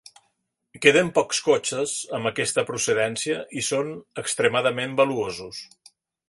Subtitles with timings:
[0.85, 3.93] Queden pocs cotxes amb aquesta procedència i són
[4.23, 5.63] extremadament valuosos.